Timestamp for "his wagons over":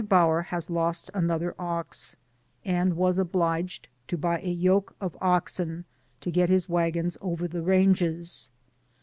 6.49-7.47